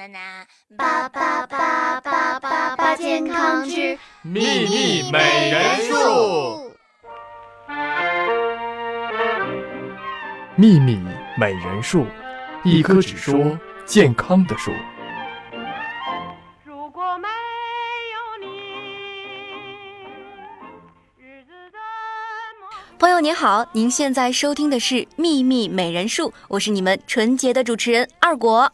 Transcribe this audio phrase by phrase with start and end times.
[0.00, 0.46] 呐呐，
[0.76, 6.72] 八八八八八八健康之秘密美人树。
[10.56, 10.98] 秘密
[11.38, 12.06] 美人树，
[12.64, 14.70] 一棵只说健康的树。
[16.64, 17.28] 如果没
[18.14, 18.46] 有你，
[21.18, 21.78] 日子怎
[22.60, 22.68] 么？
[22.98, 28.72] 朋友您好，您现在收听的是《秘密美人树》，我是你们纯洁的主持人二果。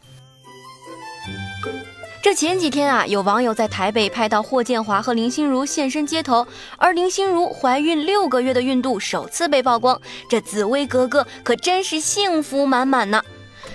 [2.26, 6.44] 这前几天啊，有网友在台北拍到霍建华和林心如现身街头，
[6.76, 13.22] 而林心如怀孕六个月的孕肚首次被曝光，这紫薇格格可真是幸福满满呢。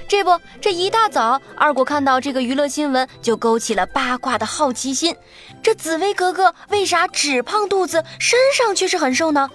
[0.05, 5.16] 这不，这一大早，二果看到这个娱乐新闻，就勾起了八卦的好奇心。
[5.63, 9.49] 这紫薇格格为啥只胖肚子，身上却是很瘦呢？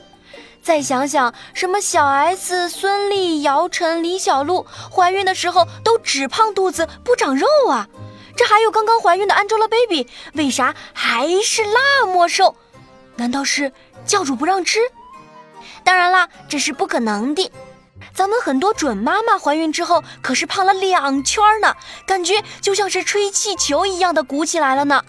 [0.62, 7.86] 再想想，什么小 S、孙俪、姚晨、李小璐怀孕的时候都只胖肚子不长肉啊？
[8.36, 12.54] 这还有刚刚怀孕的 Angelababy，为啥还是那么瘦？
[13.16, 13.72] 难道是
[14.04, 14.78] 教主不让吃？
[15.82, 17.50] 当然啦，这是不可能的。
[18.12, 21.74] 咱们很多准妈妈怀孕之后可是胖了两圈呢，
[22.06, 25.02] 感觉就像是吹气球一样的鼓起来了呢。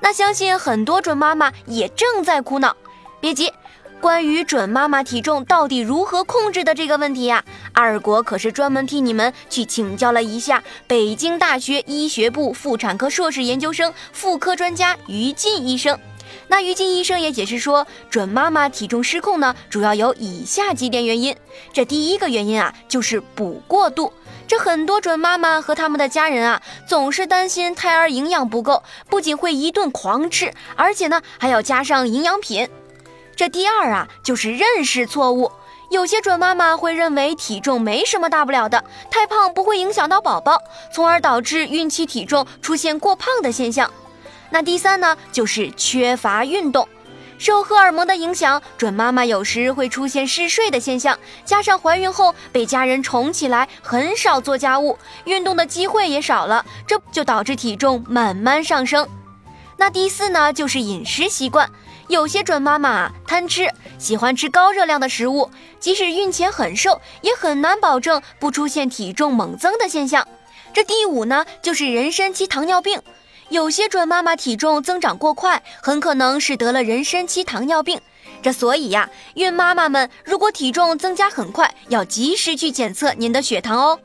[0.00, 2.76] 那相信很多准妈妈也正在苦恼，
[3.20, 3.52] 别急。
[4.00, 15.98] 关于准妈妈体重到底如何控制的这个问题呀，二国可是专门替你们去请教了一下北京大学医学部妇产科硕士研究生、妇科专家于静医生。
[16.46, 21.36] 那于静医生也解释说，准妈妈体重失控呢，主要有以下几点原因。
[21.72, 24.12] 这第一个原因啊，就是补过度。
[24.46, 32.68] 这很多准妈妈和他们的家人啊，总是担心胎儿营养不够，不仅会一顿狂吃，而且呢，还要加上营养品。
[33.38, 35.52] 这第二啊，就是认识错误。
[35.90, 40.60] 有些准妈妈会认为体重没什么大不了的，太胖不会影响到宝宝，
[40.92, 43.88] 从而导致孕期体重出现过胖的现象。
[44.50, 46.88] 那第三呢，就是缺乏运动。
[47.38, 59.08] 受荷尔蒙的影响，准妈妈有时会出现嗜睡的现象，加上怀孕后被家人宠起来，很少做家务，运动的机会也少了，这就导致体重慢慢上升。
[59.76, 61.70] 那第四呢，就是饮食习惯。
[62.08, 70.26] 有些准妈妈贪吃，喜欢吃高热量的食物，即使孕前很瘦，也很难保证不出现体重猛增的现象。
[70.72, 73.00] 这第五呢，就是妊娠期糖尿病。
[73.50, 78.00] 有些准妈妈体重增长过快，很可能是得了妊娠期糖尿病。
[78.42, 83.98] 这所以呀，孕妈妈们如果体重增加很快，要及时去检测您的血糖哦。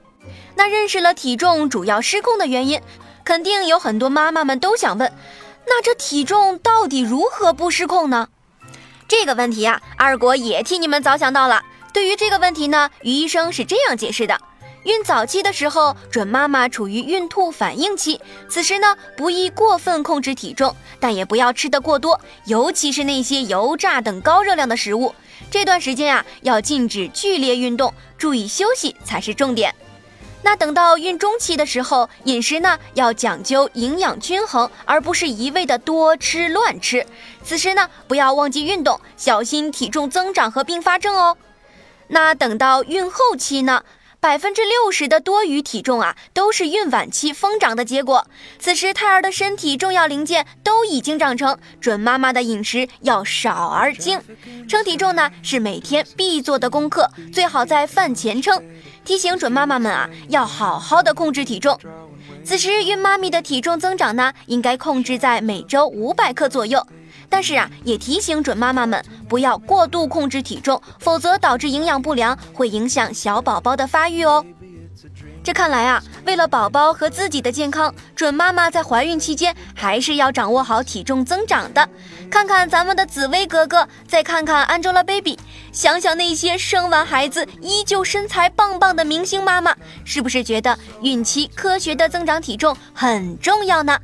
[0.56, 2.82] 那认识了体重主要失控的原因，
[3.24, 5.10] 肯定有很多妈妈们都想问。
[5.66, 8.30] 那这体重到底如何不失控呢？
[9.08, 11.62] 这个问题啊，二果也替你们早想到了。
[11.94, 14.40] 对于这个问题呢，于医生是这样解释的：
[14.84, 18.20] 孕早期的时候，准妈妈处于孕吐反应期，
[18.50, 25.14] 此时呢不宜过分控制体重，但也不要吃得过多，尤其是那些油炸等高热量的食物。
[25.52, 29.76] 这段时间啊，要禁止剧烈运动，注意休息才是重点。
[30.46, 37.06] 那等到孕中期的时候，饮食呢要讲究营养均衡，而不是一味的多吃乱吃。
[37.44, 41.38] 此时呢，不要忘记运动，小心体重增长和并发症哦。
[42.10, 43.84] 那等到孕后期呢，
[44.24, 48.26] 百分之六十的多余体重啊，都是孕晚期疯长的结果。
[48.58, 54.18] 此时胎儿的身体重要零件都已经长成，准妈妈的饮食要少而精。
[54.66, 58.64] 称体重呢是每天必做的功课，最好在饭前称。
[59.04, 61.78] 提醒准妈妈们啊，要好好的控制体重。
[62.46, 66.88] 此时孕妈咪的体重增长呢，应该控制在每周五百克左右。
[67.34, 74.46] 但是啊，也提醒准妈妈们不要过度控制体重，否则导致营养不良，会影响小宝宝的发育哦。
[75.44, 81.90] 这看来啊，为了宝宝和自己的健康，准妈妈在怀孕期间还是要掌握好体重增长的。
[82.30, 85.40] 看看咱们的紫薇格格，再看看 Angelababy，
[85.72, 93.98] 想想那些生完孩子依旧身材棒棒的明星妈妈，是不是觉得孕期科学的增长体重很重要呢？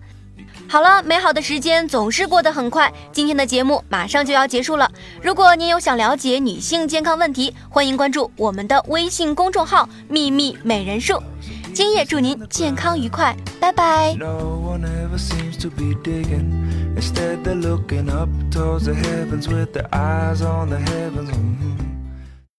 [0.72, 4.88] 好了，美好的时间总是过得很快，今天的节目马上就要结束了。
[5.20, 11.20] 如果您有想了解女性健康问题，欢迎关注我们的微信公众号“秘密美人树”。
[11.74, 14.14] 今夜祝您健康愉快，拜拜。
[14.20, 16.52] No one ever seems to be digging.
[16.96, 21.32] Instead, they're looking up towards the heavens with their eyes on the heavens.
[21.32, 21.79] Mhm.